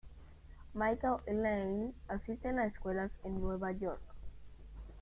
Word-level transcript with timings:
Michael 0.73 1.17
y 1.27 1.33
Lane 1.35 1.93
asisten 2.07 2.57
a 2.57 2.65
escuelas 2.65 3.11
en 3.23 3.39
Nueva 3.39 3.71
York. 3.71 4.01